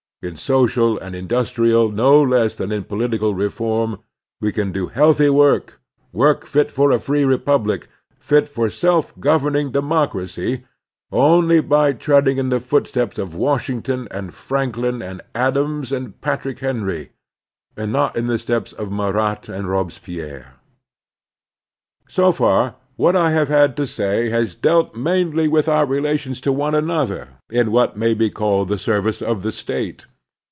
[0.23, 3.97] In social and indus trial no less than in political reform
[4.39, 5.81] we can do healthy work,
[6.13, 7.87] work fit for a free republic,
[8.19, 10.63] fit for self governing democracy,
[11.11, 15.91] only by treading in the Christian Citizenship 313 footsteps of Washington and Franklin and Adams
[15.91, 17.13] and Patrick Henry,
[17.75, 20.53] and not in the steps of Marat and Robespierre.
[22.07, 26.51] So far, what I have had to say has dealt mainly with our relations to
[26.51, 30.05] one another in what may be called the service of the State.